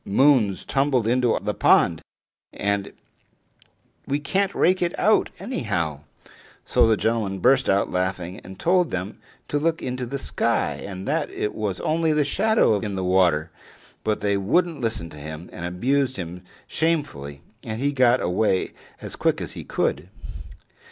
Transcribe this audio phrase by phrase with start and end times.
[0.03, 2.01] Moon's tumbled into the pond,
[2.51, 2.91] and
[4.07, 5.99] we can't rake her out anyhow!"
[6.65, 10.81] So the gentleman burst out laughing, and told them to look up into the sky,
[10.83, 13.51] and that it was only the shadow in the water.
[14.03, 18.71] But they wouldn't listen to him, and abused him shamefully and he got away
[19.01, 20.09] as quick as he could.